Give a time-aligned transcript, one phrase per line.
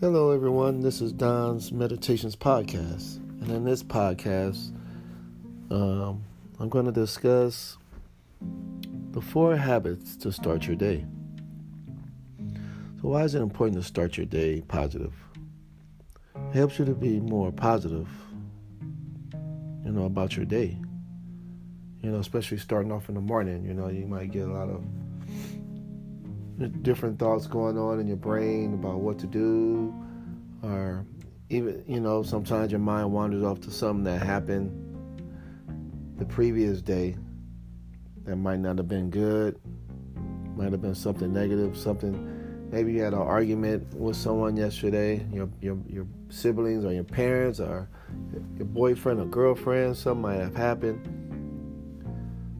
[0.00, 0.80] Hello, everyone.
[0.80, 3.18] This is Don's Meditations Podcast.
[3.42, 4.74] And in this podcast,
[5.70, 6.24] um,
[6.58, 7.76] I'm going to discuss
[9.10, 11.04] the four habits to start your day.
[13.02, 15.12] So, why is it important to start your day positive?
[16.34, 18.08] It helps you to be more positive,
[19.84, 20.78] you know, about your day.
[22.00, 24.70] You know, especially starting off in the morning, you know, you might get a lot
[24.70, 24.82] of
[26.68, 29.94] different thoughts going on in your brain about what to do,
[30.62, 31.04] or
[31.48, 34.70] even, you know, sometimes your mind wanders off to something that happened
[36.18, 37.16] the previous day
[38.24, 39.58] that might not have been good,
[40.54, 42.68] might have been something negative, something.
[42.70, 47.58] Maybe you had an argument with someone yesterday, your your your siblings or your parents
[47.58, 47.88] or
[48.56, 49.96] your boyfriend or girlfriend.
[49.96, 51.00] Something might have happened.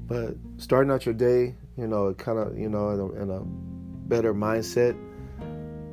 [0.09, 3.31] But starting out your day, you know, it kind of, you know, in a, in
[3.31, 3.70] a
[4.11, 4.99] better mindset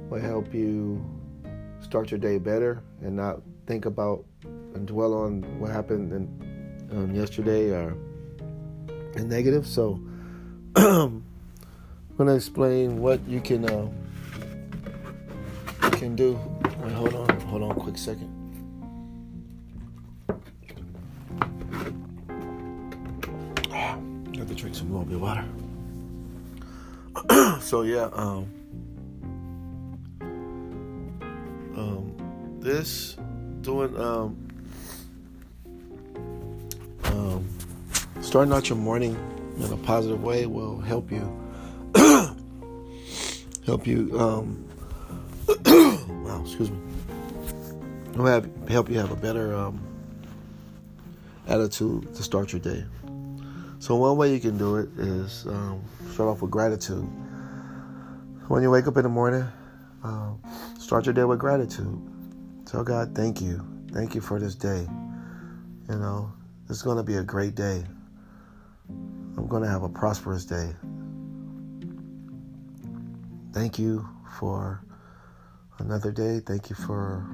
[0.10, 1.06] will help you
[1.80, 7.14] start your day better and not think about and dwell on what happened in, um,
[7.14, 7.96] yesterday or
[9.16, 9.68] in negative.
[9.68, 10.02] So
[10.76, 11.24] I'm
[12.18, 13.88] to explain what you can uh,
[15.92, 16.40] can do.
[16.82, 18.34] Wait, hold on, hold on, quick second.
[23.70, 25.46] Got to drink some more bit water.
[27.62, 28.48] so yeah, um,
[31.76, 33.18] um, this
[33.62, 34.48] doing um,
[37.06, 37.48] um,
[38.22, 39.18] starting out your morning
[39.58, 41.26] in a positive way will help you
[43.66, 44.64] help you um,
[46.24, 46.78] wow excuse me.
[48.16, 49.80] Will have, help you have a better um,
[51.48, 52.84] attitude to start your day
[53.80, 57.08] so one way you can do it is um, start off with gratitude.
[58.48, 59.46] When you wake up in the morning,
[60.04, 60.32] uh,
[60.80, 62.02] start your day with gratitude.
[62.66, 63.66] Tell God, thank you.
[63.92, 64.88] Thank you for this day.
[65.90, 66.32] You know,
[66.70, 67.84] it's going to be a great day.
[68.90, 70.74] I'm going to have a prosperous day.
[73.54, 74.08] Thank you
[74.38, 74.82] for
[75.80, 76.40] another day.
[76.40, 77.26] Thank you for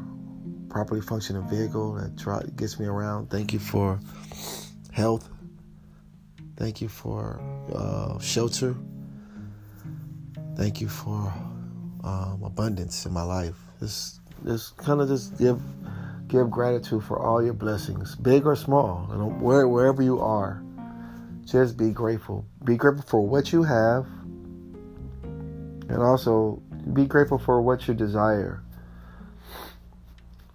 [0.70, 3.30] properly functioning vehicle that gets me around.
[3.30, 4.00] Thank you for
[4.92, 5.33] health.
[6.64, 7.42] Thank you for
[7.76, 8.74] uh, shelter.
[10.56, 11.34] Thank you for
[12.06, 13.58] um, abundance in my life.
[13.82, 15.60] Just, just kind of just give,
[16.30, 20.64] give gratitude for all your blessings, big or small, you know, where, wherever you are.
[21.44, 22.46] Just be grateful.
[22.64, 24.06] Be grateful for what you have,
[25.90, 26.62] and also
[26.94, 28.64] be grateful for what you desire.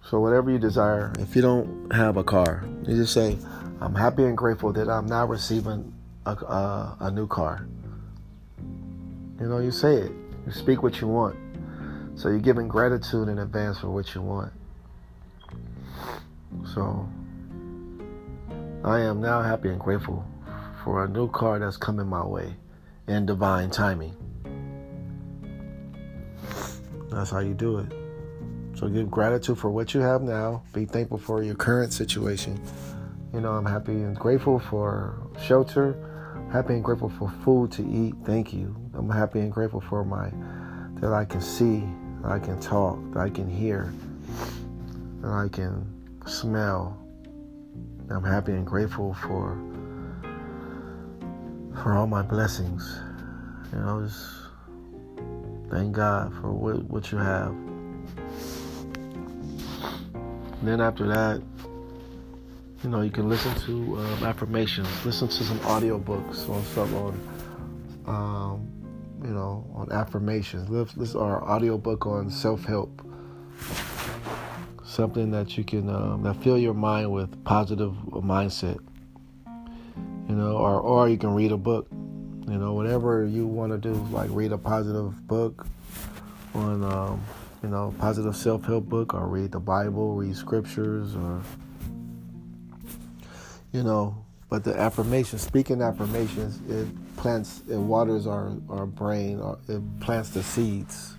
[0.09, 3.37] So whatever you desire, if you don't have a car, you just say,
[3.79, 5.93] I'm happy and grateful that I'm now receiving
[6.29, 7.67] a, a, a, new car.
[9.39, 10.11] You know, you say it.
[10.45, 11.37] You speak what you want.
[12.15, 14.51] So you're giving gratitude in advance for what you want.
[16.73, 17.07] So
[18.83, 20.25] I am now happy and grateful
[20.83, 22.55] for a new car that's coming my way
[23.07, 24.15] in divine timing.
[27.09, 27.91] That's how you do it.
[28.75, 30.63] So give gratitude for what you have now.
[30.73, 32.61] Be thankful for your current situation.
[33.33, 35.97] You know, I'm happy and grateful for shelter.
[36.51, 38.15] Happy and grateful for food to eat.
[38.25, 38.75] Thank you.
[38.95, 40.31] I'm happy and grateful for my
[40.99, 41.83] that I can see,
[42.23, 43.93] that I can talk, that I can hear,
[45.21, 45.85] that I can
[46.25, 46.97] smell.
[48.09, 49.61] I'm happy and grateful for
[51.83, 52.99] for all my blessings.
[53.71, 54.25] You know, just
[55.69, 57.51] thank God for what, what you have.
[60.59, 61.43] And then after that,
[62.83, 67.19] you know, you can listen to um, affirmations, listen to some audiobooks on some on,
[68.05, 68.67] um,
[69.21, 70.69] you know, on affirmations.
[70.69, 73.05] This is our audiobook on self-help.
[74.85, 78.79] Something that you can um, that fill your mind with positive mindset.
[80.29, 81.87] You know, or or you can read a book.
[81.91, 85.67] You know, whatever you want to do, like read a positive book
[86.55, 87.23] on, um,
[87.61, 91.43] you know, positive self-help book, or read the Bible, read scriptures, or
[93.71, 96.87] you know, but the affirmations, speaking affirmations, it
[97.17, 101.15] plants, it waters our, our brain, uh, it plants the seeds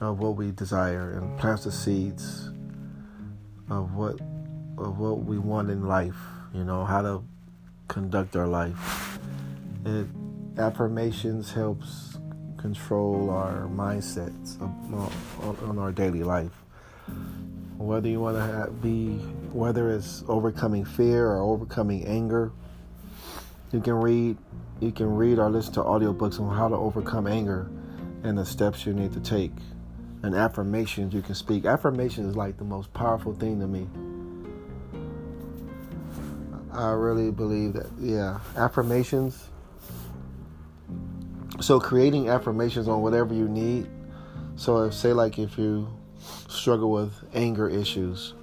[0.00, 2.50] of what we desire and plants the seeds
[3.70, 4.20] of what
[4.78, 6.18] of what we want in life,
[6.52, 7.24] you know, how to
[7.88, 9.18] conduct our life.
[9.86, 10.06] It
[10.58, 12.18] affirmations helps
[12.58, 15.10] control our mindsets on,
[15.66, 16.52] on our daily life
[17.78, 19.20] whether you want to be
[19.56, 22.52] whether it's overcoming fear or overcoming anger
[23.72, 24.36] you can read
[24.80, 27.70] you can read or listen to audiobooks on how to overcome anger
[28.22, 29.52] and the steps you need to take
[30.22, 31.64] and affirmations you can speak.
[31.64, 33.86] Affirmation is like the most powerful thing to me.
[36.72, 39.48] I really believe that, yeah, affirmations.
[41.60, 43.88] So, creating affirmations on whatever you need.
[44.56, 45.88] So, if, say, like if you
[46.48, 48.34] struggle with anger issues,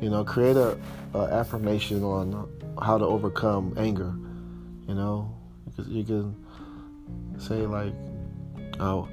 [0.00, 0.78] you know, create a,
[1.14, 2.48] a affirmation on
[2.82, 4.14] how to overcome anger.
[4.86, 6.34] You know, because you can
[7.38, 7.92] say like,
[8.80, 9.08] "Oh,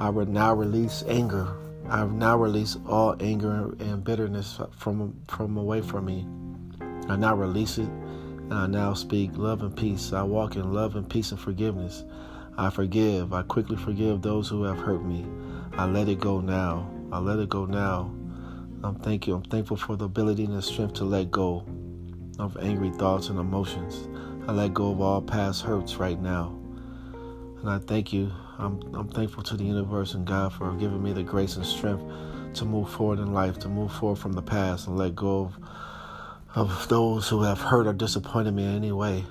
[0.00, 1.56] I would now release anger.
[1.88, 6.26] I've now released all anger and bitterness from from away from me.
[7.08, 10.12] I now release it, and I now speak love and peace.
[10.12, 12.04] I walk in love and peace and forgiveness.
[12.58, 13.32] I forgive.
[13.32, 15.24] I quickly forgive those who have hurt me.
[15.72, 16.90] I let it go now.
[17.10, 18.12] I let it go now.
[18.84, 19.34] I'm thank you.
[19.34, 21.66] I'm thankful for the ability and the strength to let go
[22.38, 24.08] of angry thoughts and emotions.
[24.46, 26.56] I let go of all past hurts right now.
[27.60, 28.30] And I thank you.
[28.58, 32.04] I'm, I'm thankful to the universe and God for giving me the grace and strength
[32.54, 35.58] to move forward in life, to move forward from the past and let go of,
[36.54, 39.24] of those who have hurt or disappointed me in any way.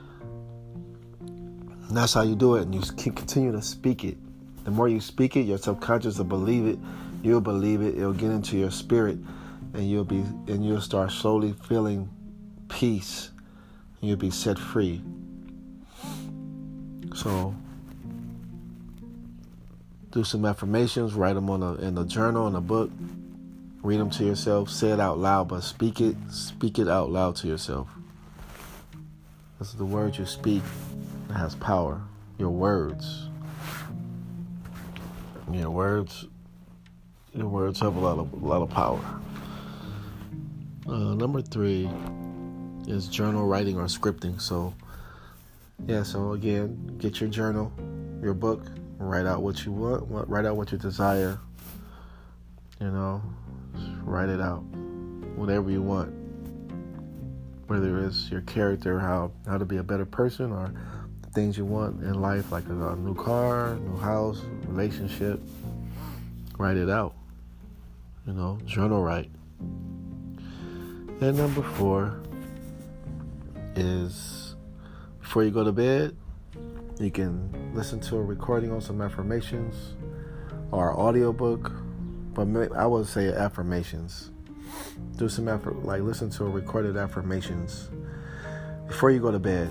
[1.22, 4.18] And that's how you do it, and you keep continue to speak it.
[4.66, 6.78] The more you speak it, your subconscious will believe it.
[7.28, 7.98] You'll believe it.
[7.98, 9.18] It'll get into your spirit,
[9.74, 12.08] and you'll be and you'll start slowly feeling
[12.70, 13.32] peace.
[14.00, 15.02] And you'll be set free.
[17.14, 17.54] So
[20.12, 22.92] do some affirmations, write them on a, in a journal, in a book,
[23.84, 27.36] read them to yourself, say it out loud, but speak it, speak it out loud
[27.38, 27.90] to yourself.
[29.60, 30.64] Is the words you speak
[31.28, 32.02] that has power.
[32.38, 33.28] Your words.
[35.52, 36.26] Your words.
[37.38, 39.00] Your words have a lot of a lot of power.
[40.88, 41.88] Uh, number three
[42.88, 44.42] is journal writing or scripting.
[44.42, 44.74] So,
[45.86, 46.02] yeah.
[46.02, 47.72] So again, get your journal,
[48.24, 48.64] your book,
[48.98, 51.38] write out what you want, write out what you desire.
[52.82, 53.22] You know,
[54.02, 54.64] write it out,
[55.36, 56.12] whatever you want.
[57.68, 60.74] Whether it's your character, how how to be a better person, or
[61.22, 65.40] the things you want in life, like a, a new car, new house, relationship.
[66.58, 67.14] Write it out.
[68.28, 69.32] You know, journal write.
[71.22, 72.20] And number four
[73.74, 74.56] is
[75.22, 76.14] before you go to bed,
[77.00, 79.96] you can listen to a recording on some affirmations
[80.72, 81.72] or audiobook,
[82.34, 84.32] but I would say affirmations.
[85.16, 87.90] Do some effort, like listen to a recorded affirmations
[88.88, 89.70] before you go to bed.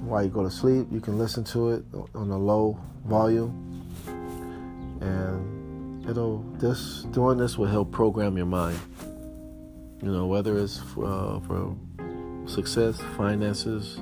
[0.00, 2.76] While you go to sleep, you can listen to it on a low
[3.06, 3.88] volume,
[5.00, 5.63] and
[6.08, 8.78] it'll this doing this will help program your mind.
[10.02, 11.74] You know, whether it's uh, for
[12.46, 13.98] success, finances,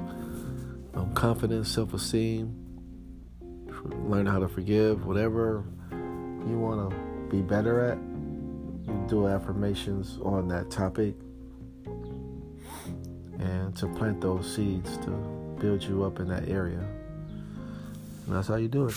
[0.95, 2.57] um, confidence, self esteem,
[4.07, 6.97] learn how to forgive, whatever you want to
[7.29, 11.15] be better at, you do affirmations on that topic
[13.39, 15.11] and to plant those seeds to
[15.59, 16.85] build you up in that area.
[18.27, 18.95] And that's how you do it.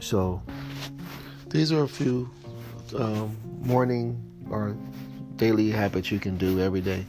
[0.00, 0.42] So,
[1.50, 2.30] these are a few
[2.96, 4.20] um, morning
[4.50, 4.76] or
[5.36, 7.04] daily habits you can do every day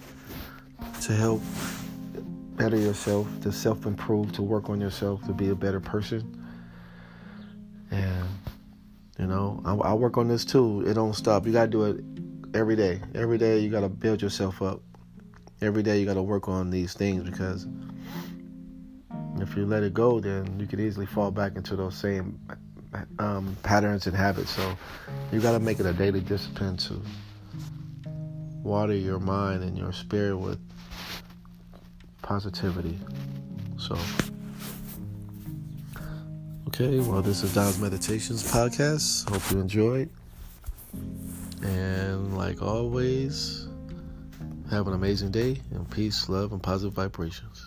[1.01, 1.41] to help
[2.55, 6.37] better yourself, to self improve, to work on yourself, to be a better person.
[7.91, 8.27] And,
[9.19, 10.83] you know, I, I work on this too.
[10.87, 11.45] It don't stop.
[11.45, 12.03] You got to do it
[12.55, 13.01] every day.
[13.13, 14.81] Every day you got to build yourself up.
[15.61, 17.67] Every day you got to work on these things because
[19.39, 22.39] if you let it go, then you could easily fall back into those same
[23.19, 24.51] um, patterns and habits.
[24.51, 24.77] So
[25.31, 27.01] you got to make it a daily discipline to
[28.63, 30.59] water your mind and your spirit with
[32.21, 32.97] positivity.
[33.77, 33.97] So,
[36.67, 39.29] okay, well, this is Don's Meditations podcast.
[39.29, 40.09] Hope you enjoyed.
[41.63, 43.67] And like always,
[44.69, 47.65] have an amazing day and peace, love, and positive vibrations.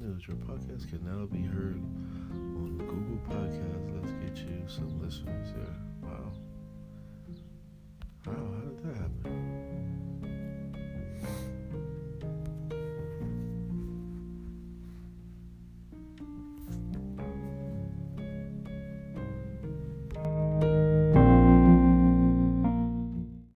[0.00, 1.82] Your podcast can now be heard
[2.30, 3.94] on Google Podcasts.
[3.94, 5.74] Let's get you some listeners there.
[6.02, 6.32] Wow.
[8.24, 9.57] Wow, how did that happen?